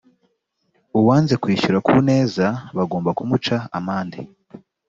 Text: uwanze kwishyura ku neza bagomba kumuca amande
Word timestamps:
uwanze 0.99 1.33
kwishyura 1.41 1.79
ku 1.87 1.95
neza 2.09 2.45
bagomba 2.77 3.09
kumuca 3.17 3.55
amande 3.77 4.19